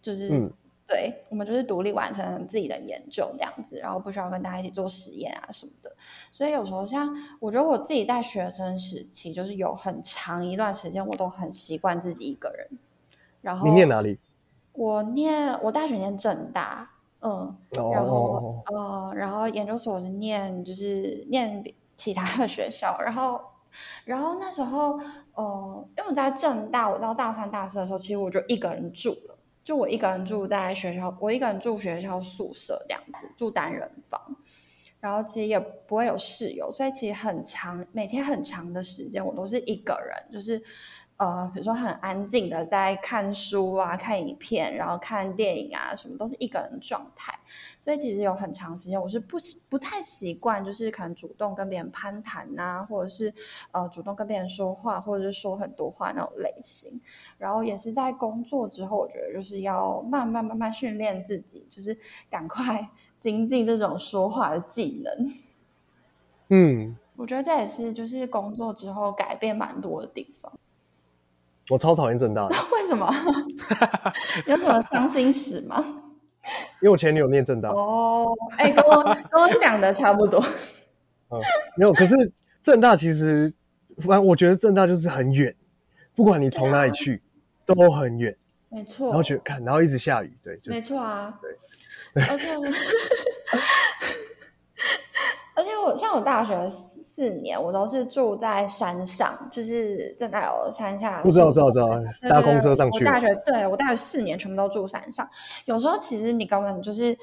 [0.00, 0.28] 就是。
[0.30, 0.52] 嗯
[0.86, 5.96] 对，我们就是独立完成自己的研究这样子，然后不需要跟大家一起做实验啊什么的。
[6.32, 12.66] 所以有时候像我觉得我自己在学生时期，就是有很长一段时间，我都很习惯自己一个人。
[13.40, 14.18] 然后你念哪里？
[14.72, 16.88] 我念我大学念正大，
[17.20, 21.62] 嗯，哦然后呃，然后研究所是念就是念
[21.96, 23.40] 其他的学校，然后
[24.04, 24.98] 然后那时候
[25.34, 34.20] 呃，因为我在正大，我到大三大四的时候，其实我就一个人住了，就我一个人住在学校，我一个人住学校宿舍这样子，住单人房。
[35.00, 40.62] 然后其实也不会有室友，所以其实很长，每天很长的时间我都是一个人，就是
[41.20, 47.38] 呃，比如说很安静的在看书啊、看影片，然后看电影啊，什么都是一个人状态。
[47.78, 49.36] 所以其实有很长时间我是不
[49.68, 53.34] 不太习惯，就是可能主动跟别人攀谈呐、或者是
[53.70, 56.98] 呃主动跟别人说话，或者是说很多话那种类型。
[57.36, 61.94] 然后也是在工作之后，我觉得就是要慢慢慢慢训练自己，就是
[62.30, 62.88] 赶快
[63.20, 65.32] 精进这种说话的技能。
[66.48, 70.50] 嗯，我觉得这也是就是工作之后改变蛮多的地方。
[71.70, 73.10] 我超讨厌正大的， 为什么？
[74.46, 75.82] 有什么伤心史吗？
[76.82, 80.42] 因为我前女友念正大，哦，哎、跟我跟我想的差不多。
[81.30, 81.38] 嗯，
[81.76, 81.92] 没有。
[81.92, 82.14] 可是
[82.62, 83.52] 正大其实，
[83.98, 85.54] 反正我觉得正大就是很远，
[86.16, 87.22] 不管你从哪里去，
[87.64, 88.36] 都很远。
[88.68, 91.38] 没错，然后觉得看，然后一直下雨，对，就没错啊，
[92.14, 92.48] 对， 而且
[95.54, 101.88] 而且我像我大学四年，我都是住在山上，就是正在有山下，不知道知道知道
[102.28, 105.28] 搭公车上去我大学对我大学四年全部都住山上，
[105.66, 107.16] 有时候其实你根本就是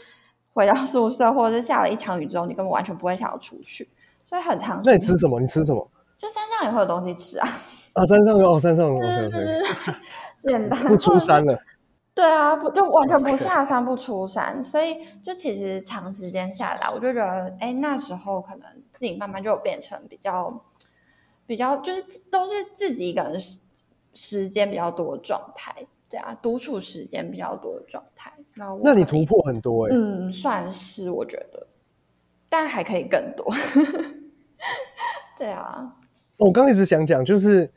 [0.54, 3.88] 回到宿舍，或者是下了一场雨之后，你根本完全不会想要出去，
[4.26, 5.40] 所以很长时间那你吃什么？
[5.40, 5.90] 你吃什么？
[6.18, 7.48] 就山上也会有东西吃啊，
[7.94, 9.96] 啊，山上有哦，山上有对，OK 对对 OK，对，
[10.38, 11.46] 简单不出山。
[11.46, 11.58] 了。
[12.17, 20.65] 对啊，不就完全不下山不出山，所以就其实长时间下来，我就觉得，哎，那时候可能自己慢慢就有变成比较
[21.45, 23.60] 比较，就是都是自己一个人时
[24.15, 25.71] 时间比较多的状态，
[26.10, 28.34] 对啊，独处时间比较多的状态。
[28.56, 31.67] 然后那你突破很多哎、嗯，算是我觉得，
[32.49, 33.45] 但还可以更多。
[35.38, 35.93] 对啊，
[36.38, 37.71] 我刚一直想讲，就是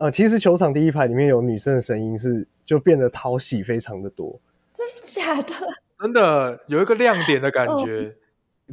[0.00, 4.34] 呃，其实球场第一排里面有女生的声音是就变得讨喜非常的多。
[4.72, 5.54] 真假的？
[6.00, 8.16] 真的有一个亮点的感觉。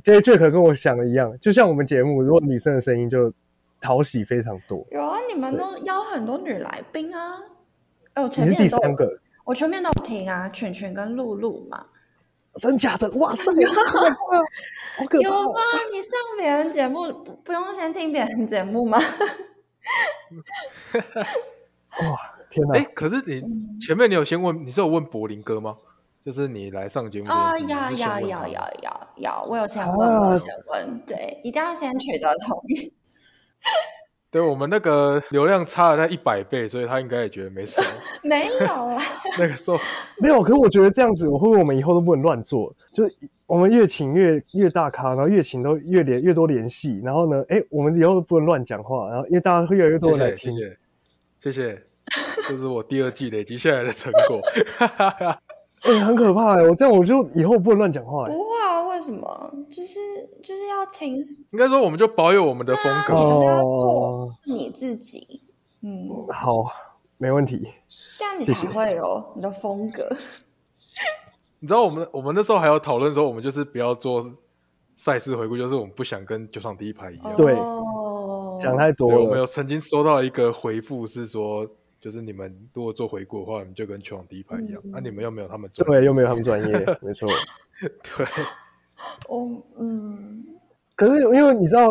[0.02, 3.34] 这 Jack 跟我想的一样，就像我们节目，如果女生的声音就
[3.82, 4.88] 讨喜非常多。
[4.90, 7.34] 有啊，你们都邀很多女来宾啊。
[8.16, 11.86] 哦，你是前面都第三个，我全面都有听啊，犬犬跟露露嘛。
[12.62, 13.10] 真假的？
[13.18, 15.24] 哇塞，好可怕！
[15.24, 15.60] 有吗？
[15.92, 18.98] 你上别人节目不不用先听别人节目吗？
[22.10, 22.84] 哇，天哪哎、！
[22.94, 23.42] 可是你
[23.80, 25.76] 前面你有先问，你是有问柏林哥吗？
[26.26, 32.94] 就是你来上节目这件啊，事情要要要要要要，我有先问，我啊有先问，对，一定要先取得同意。
[34.30, 37.88] 对我们那个流量差了他一百倍，所以他应该也觉得没什么。
[38.24, 39.02] 没有啊，
[39.40, 39.78] 那个时候，
[40.20, 42.74] 没有，可是我觉得这样子，我会不会我们以后都不能乱做？
[42.94, 50.52] 就是我们越请越越大咖，然后越请都越联越多联系，然后呢，哎，我们以后都不能乱讲话，然后因为大家会越来越多人来听。
[50.52, 50.78] 谢谢
[51.40, 51.84] 谢谢谢，
[52.50, 54.42] 这是我第二季累积下来的成果。
[55.84, 58.67] 哎、很可怕哎、我这样我就以后不能乱讲话哎、不会啊，
[58.98, 59.54] 为什么？
[59.70, 60.00] 就是
[60.42, 63.14] 就是要清晰，应该说，我们就保有我们的风格。
[63.14, 65.44] 你就是要做哦你自己，
[65.84, 66.66] 嗯，好，
[67.20, 67.68] 没问题。
[68.18, 70.10] 这样你才会有你的风格。
[71.60, 74.20] 你知道我们我们那时候还有讨论说，我们就是不要做
[74.96, 77.36] 赛事回顾，就是我们不想跟球场第一排一样。
[77.36, 81.68] 对哦讲太多了，我们有，曾经收到一个回复是说，
[82.02, 84.82] 就是你们如果做回顾的话，你们就跟球场第一排一样。
[84.86, 87.30] 那、嗯你们又没有他们专业对，又没有他们专业，没错。
[87.80, 88.26] 对，
[89.28, 90.44] 我 嗯，
[90.96, 91.90] 可是因为你知道，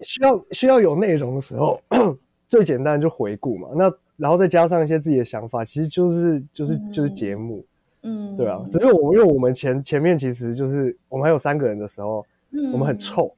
[0.00, 1.80] 需要需要有内容的时候，
[2.48, 3.68] 最简单就回顾嘛。
[3.74, 7.64] 那然后再加上一些自己的想法，其实就是就是就是节目，
[8.02, 8.60] 嗯，对啊。
[8.70, 12.72] 只是我们因为我们前前面其实就是我们还有三个人的时候，嗯。
[12.72, 13.34] 我们很，臭，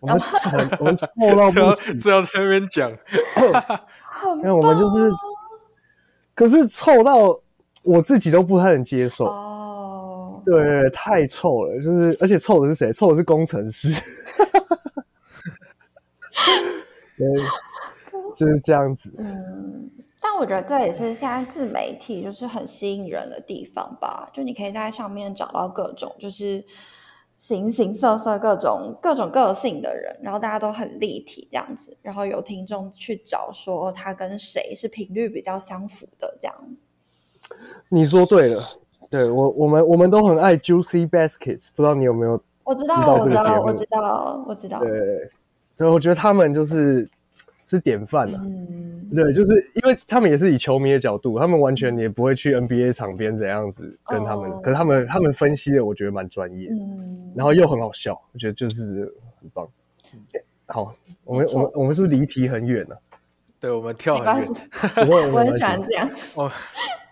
[0.00, 2.90] 我们很 我们臭到不行，这要在那边讲，
[4.08, 5.10] 很因为我们就是，
[6.34, 7.40] 可是臭到
[7.82, 9.26] 我自己都不太能接受。
[9.26, 9.57] 哦，
[10.50, 12.90] 对，太臭了，就是而且臭的是谁？
[12.92, 13.88] 臭的是工程师。
[17.18, 17.26] 对，
[18.34, 19.12] 就是这样子。
[19.18, 26.64] 嗯，但我觉得这也是现在自媒体就是很吸引人的地方吧，就你可以在上面找到各种就是
[27.36, 36.56] 形形色色、各种各种个性的人，然后大家都很立体这样子，然后有听众去找说他跟谁是频率比较相符的这样。
[37.88, 38.62] 你说对了，
[39.10, 42.40] 对我我们我们都很爱 Juicy Baskets，不知道你有没有？
[42.64, 44.80] 我知道，知道我知道，我知道，我知道。
[44.80, 45.30] 对，
[45.76, 47.08] 所以我觉得他们就是
[47.64, 48.40] 是典范啊。
[48.42, 59.66] 嗯，对，就是因为他们也是以球迷的角度，他们完全也不会去 NBA 场边怎样子跟他们，哦可是他们他们分析的我觉得蛮专业，嗯，然后又很好笑，我觉得就是很棒。
[60.66, 60.94] 好，
[61.24, 62.98] 我们我们我们是不是离题很远了、
[63.58, 64.46] 对我们跳很远。
[64.96, 66.08] 没关系，我很喜欢这样。
[66.34, 66.52] 哦，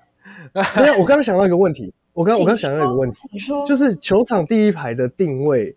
[0.76, 5.76] 没有，我刚刚想到一个问题，我刚我刚刚想到一个问题，你说，就是球场第一排的定位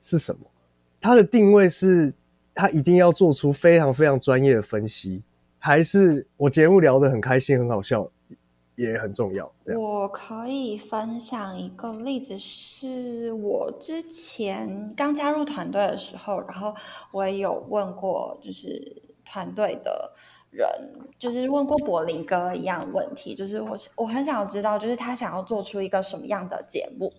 [0.00, 0.40] 是什么？
[1.00, 2.12] 它的定位是
[2.54, 5.22] 它一定要做出非常非常专业的分析，
[5.58, 8.06] 还是我节目聊得很开心很好笑
[8.76, 9.50] 也很重要？
[9.64, 16.74] 这样我可以分享一个例子，是我之前刚加入团队的时候，然后
[17.12, 20.12] 我也有问过，就是团队的
[20.50, 20.68] 人，
[21.18, 27.12] 就是问过柏林哥一样问题，就是我我很想要知道，就是他想要做出一个什么样的节目，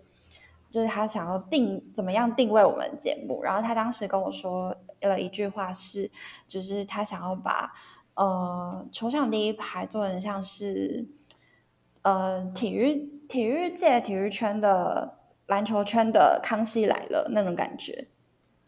[0.70, 6.12] 就是他想要定怎么样定位我们节目，然后他当时跟我说了一句话是，
[6.48, 7.74] 就是他想要把
[8.16, 11.08] 呃球场第一排做成像是。
[12.04, 12.98] 呃，体育
[13.30, 18.08] 体育界、体育圈的篮球圈的康熙来了那种感觉。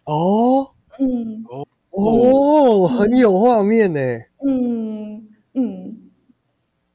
[0.04, 1.44] 哦嗯
[1.90, 4.00] 哦，很有画面呢。
[4.46, 6.12] 嗯嗯，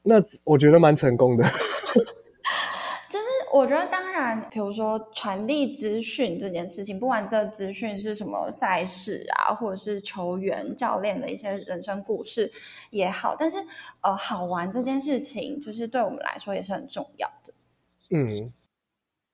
[0.02, 1.44] 那我觉得蛮成功的。
[3.08, 12.52] 就是我觉得，当然，比如说传递资讯这件事情，不管这资讯是什么赛事啊，或者是球员、教练的一些人生故事
[12.90, 13.56] 也好，但是
[14.02, 17.54] 呃，好玩这件事情，就是对我们来说也是很重要的。
[18.10, 18.52] 嗯，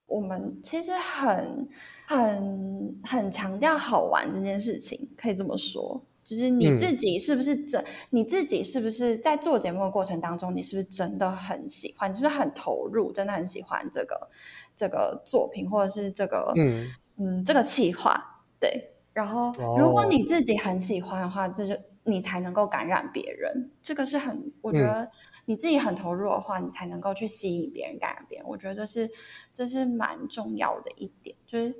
[0.06, 1.68] 我们其实很、
[2.06, 6.00] 很、很强调好玩这件事情，可以这么说。
[6.24, 12.10] 就是你嗯自己是不是真、你自己是不是在做节目的过程当中，你是不是真的很喜欢？
[12.10, 13.12] 你是不是很投入？
[13.12, 14.30] 真的很喜欢这个
[14.74, 16.88] 这个作品，或者是这个嗯
[17.18, 18.42] 嗯这个企划？
[18.58, 18.90] 对。
[19.12, 23.70] 然后，哦如果你自己很喜欢的话，这就你才能够感染别人。
[23.80, 25.10] 这个是很，我觉嗯得
[25.44, 28.48] 你自己很投入的话，你才能够去吸引别人、感染别人。
[28.48, 29.08] 我觉得这是
[29.52, 31.72] 这是蛮重要的一点，就是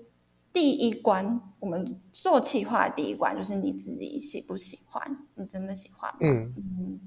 [0.54, 5.02] 第一关，我们做企划的第一关就是你自己喜不喜欢，
[5.34, 6.18] 你真的喜欢吗？
[6.20, 7.00] 嗯，嗯，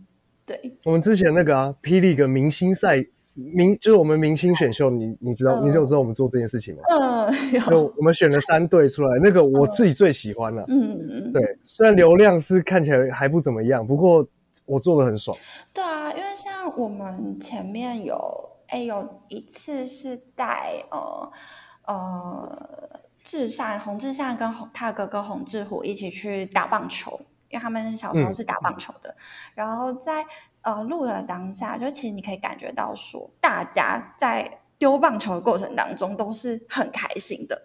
[0.46, 2.98] 对，我们之前那个啊，霹雳个明星赛
[3.34, 6.82] 明就是我们明星选秀，你你知道，嗯你有知道我们做这件事情吗？
[6.90, 10.66] 嗯，有就我们选了三队出来，那个我自己最喜欢了。
[10.68, 14.28] 嗯，对，虽然流量是看起来还不怎么样，不过
[14.66, 15.38] 我做的很爽。
[15.74, 18.18] 对啊，因为像我们前面有，
[18.68, 21.32] 哎，有一次是带呃
[21.86, 27.20] 呃志善洪志善跟洪他哥哥洪志虎一起去打棒球，
[27.50, 29.14] 因为他们小时候嗯是打棒球的。
[29.54, 30.26] 然后在
[30.62, 37.64] 呃录的当下，就其实你可以感觉到说，大家在丢棒球的过程当中都是很开心的。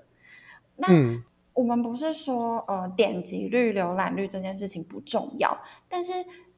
[0.75, 1.23] 那、嗯
[1.55, 5.57] 我们不是说呃点击率、浏览率这件事情不重要，
[5.87, 6.13] 但是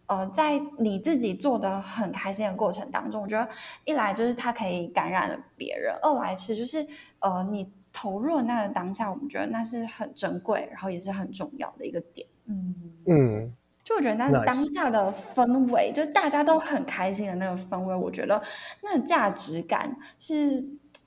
[0.07, 3.47] 呃在你自己做的很开心的过程当中，我觉得
[3.85, 6.87] 一来就是它可以感染了别人，二来是就是
[7.19, 12.27] 呃你投入那个当下，我们觉得那是很珍贵，然后也是很重要的一个点。
[12.47, 12.75] 嗯，
[13.07, 13.53] 嗯，
[13.85, 18.43] 就我觉得那当下的氛围，就大家都很开心的那个氛围，我觉得
[18.83, 20.63] 那个价值感是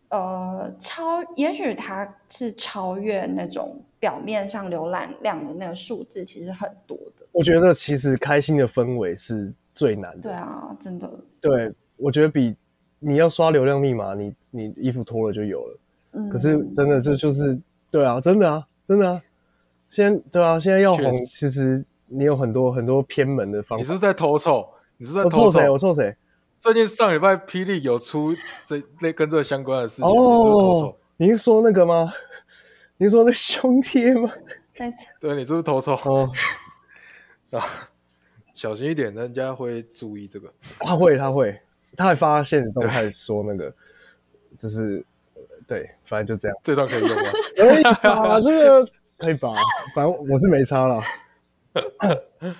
[0.07, 7.27] 呃超，也许它是超越那种表面上浏览量的那个数字，其实很多的。
[7.33, 10.21] 我觉得其实开心的氛围是最难的。
[10.21, 12.55] 对啊，真的，对，我觉得比
[12.97, 15.79] 你要刷流量密码，你你衣服脱了就有了。
[16.17, 17.57] 嗯，可是真的这就是
[17.91, 19.21] 对啊，真的啊，真的啊。
[19.87, 23.81] 现在对啊，现在要红，其实你有很多很多偏门的方法。
[23.81, 24.67] 你是不是在偷臭？
[24.97, 25.69] 你是不是在偷错谁？
[25.69, 25.93] 我臭？
[25.93, 26.15] 谁？
[26.59, 28.33] 最近上礼拜霹雳有出
[28.65, 32.11] 这类跟这个相关的事情，你是是偷哦臭？，你是说那个吗？
[32.97, 34.31] 你是说那胸贴吗？
[35.21, 35.93] 对，你是不是偷臭？
[36.03, 36.29] 哦，
[37.51, 37.61] 啊，
[38.53, 40.51] 小心一点，人家会注意这个。
[40.79, 41.55] 他会，他会，
[41.95, 43.71] 他还发现实动态说那个，
[44.57, 45.06] 就是呃
[45.67, 46.57] 对，反正就这样。
[46.63, 47.15] 这段可以用吗？
[47.57, 48.41] 可以吧？
[48.41, 49.51] 这个可以吧？
[49.93, 51.01] 反正我是没差了。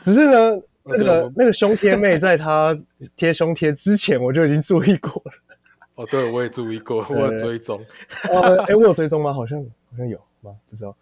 [0.03, 2.78] 只是呢，那个那个胸贴妹在她
[3.16, 5.32] 贴胸贴之前，我就已经注意过了。
[5.95, 7.80] 哦，对，我也注意过，我有追踪。
[8.30, 9.34] 哦，哎，我有追踪吗？
[9.34, 10.51] 好像好像有吗？
[10.70, 10.95] 不知道。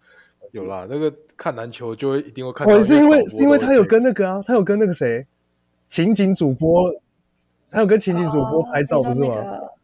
[0.52, 5.26] 有啦，那个看篮球就会一定会看到哦，是因为是因为他有跟那个啊，他有跟那个谁，
[5.88, 6.90] 情景主播，
[7.68, 9.34] 他有跟情景主播拍照，不是吗？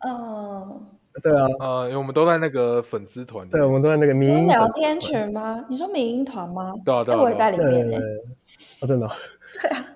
[0.07, 0.81] 哦
[1.21, 5.65] 对啊，呃，因为我们都在那个粉丝团里，对，我们都在那个你说迷音聊天群吗？
[5.69, 6.73] 你说民音团吗？
[6.85, 8.17] 对啊对啊哎我也在里面呢、对对，
[8.81, 9.09] 哦，真的
[9.61, 9.87] 对啊，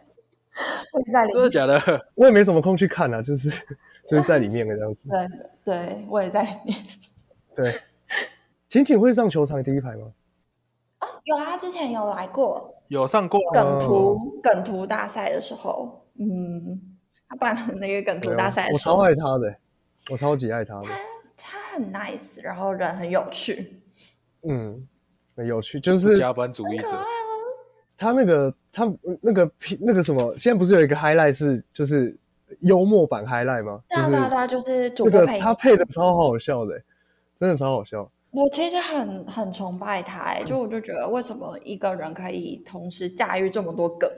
[0.93, 1.51] 我也在里面真的。
[1.51, 2.07] 假的？
[2.14, 3.49] 我也没什么空去看啊，就是
[4.07, 5.01] 就是在里面的这样子。
[5.64, 6.77] 对对，我也在里面。
[7.55, 7.73] 对，
[8.69, 10.12] 晴晴会上球场第一排吗？
[11.25, 16.81] 有啊，之前有来过有上过梗图、梗图大赛的时候，嗯，
[17.29, 19.55] 他办了那个梗图大赛我，超爱他的，
[20.11, 20.86] 我超级爱他的，
[21.36, 23.80] 他很 nice，然后人很有趣，
[24.42, 24.86] 嗯，
[25.34, 26.96] 很有趣，就是加班主义者。
[27.98, 28.84] 他那个他
[29.22, 29.50] 那个
[29.80, 32.14] 那个什么，现在不是有一个 highlight 是就是
[32.61, 33.80] 幽默版 highlight 吗？
[33.88, 35.42] 对啊，对啊，对啊，就是主这个播配音。
[35.42, 36.80] 他配的超好笑的，
[37.40, 38.11] 真的超好笑。
[38.32, 44.11] 我其实很很崇拜他、欸，就我就觉得为什么一个人可以同时驾驭这么多梗，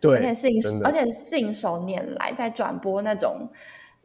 [0.00, 0.52] 对，而且信
[0.82, 3.46] 而且信手拈来，在转播那种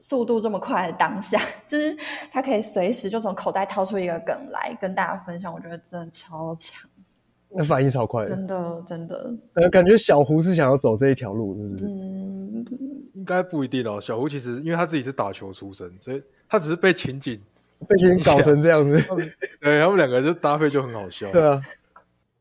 [0.04, 1.98] 速度这么快的当下， 就是
[2.30, 6.90] 他可以随时就从口袋掏出一个梗来跟大家分享，我觉得真的超强，
[7.48, 11.86] 那反应超快的，真的真的，呃，感觉小胡是想要走这一条路，是不是？
[11.86, 12.66] 嗯，
[13.14, 14.02] 应该不一定哦。
[14.02, 17.40] 小胡其实因为他自己是打球出身，所以他只是被情景，
[17.88, 19.02] 被情景搞成这样子，
[19.62, 21.32] 对他们两个就搭配就很好笑。
[21.32, 21.62] 对啊，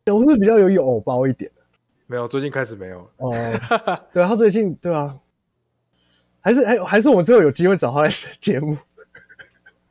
[0.06, 1.48] 小胡是比较有有偶包一点
[2.08, 3.08] 没有，最近开始没有。
[3.18, 3.32] 哦。
[4.12, 5.16] 对啊，他最近对啊，
[6.42, 8.76] 还是还还是我们之后有机会找他来节目，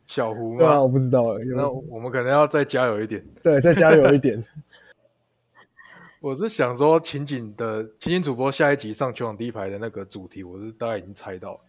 [0.05, 1.23] 小胡对啊，我不知道，
[1.55, 3.25] 那有我们可能要再加油一点。
[3.41, 4.43] 对再加油一点。
[6.21, 11.59] 我是想说，情景的情景主播下一集上球场第一排的那个主题，我是大概已经猜到了，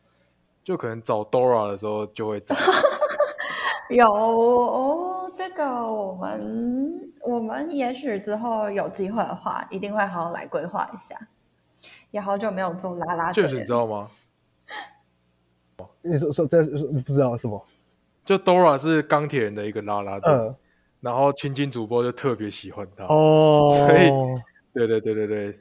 [0.62, 2.54] 就可能找 Dora 的时候就会找。
[3.88, 11.16] 有哦，这个我们我们也许之后有机会的话，一定会好好来规划一下。
[12.10, 14.06] 也好久没有做拉拉队了，确实，你知道吗？
[16.02, 17.62] 你说说这是我不知道什么，
[18.24, 20.54] 就 Dora 是钢铁人的一个拉拉队，嗯，
[21.00, 23.04] 然后情景主播就特别喜欢他。
[23.06, 24.10] 哦，所以
[24.74, 25.52] 对对对对对，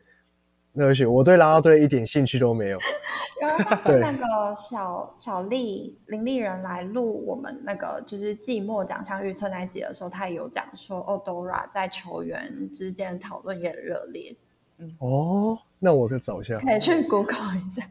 [0.76, 2.78] 对不起，我对拉拉队一点兴趣都没有。
[3.42, 14.36] 然后上次那个小小丽林丽人来录我们那个就是季末奖项预测那一集的时候，他也有讲说，哦，Dora 在球员之间讨论也很热烈，
[14.78, 16.60] 嗯哦，那我可以找一下。
[16.60, 17.82] 可以去 Google 一下，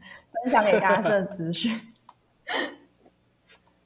[0.41, 1.77] 分享给大家这个资讯。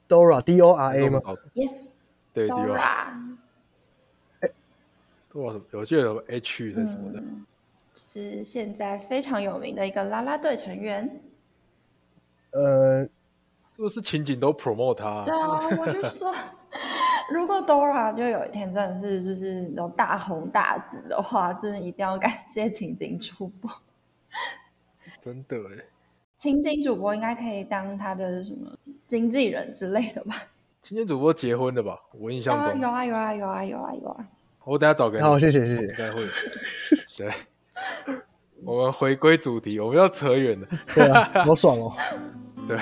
[0.08, 1.20] Dora D O R A 吗
[1.54, 1.94] ？Yes，
[2.32, 2.80] 对 Dora
[5.32, 5.64] Dora，Dora 什么？
[5.72, 7.44] 有些有 H 的什么的，嗯，
[7.94, 11.20] 是现在非常有名的一个啦啦队成员。
[12.52, 13.02] 呃，
[13.68, 15.24] 是不是情景都 promote 他？
[15.24, 16.32] 对啊，我就说，
[17.30, 23.70] 如果 Dora 就有一天真的是就是那种大红大紫的话，真的一定要感谢情景出播。
[25.20, 25.84] 真的哎，
[26.36, 28.70] 情景主播应该可以当他的什么
[29.06, 30.34] 经纪人之类的吧？
[30.82, 31.98] 情景主播结婚的吧？
[32.12, 34.24] 我印象啊，中，有啊有啊有啊有啊有啊。
[34.64, 35.22] 我等下找给你。
[35.22, 35.82] 好，谢谢谢谢。
[35.82, 36.26] 应该会。
[37.16, 37.30] 对，
[38.64, 40.68] 我们回归主题，我们要扯远了。
[40.94, 41.92] 对啊，好爽哦。
[42.68, 42.76] 对，